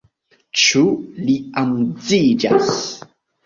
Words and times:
Ĉu 0.61 0.81
li 1.27 1.37
amuziĝas? 1.65 2.77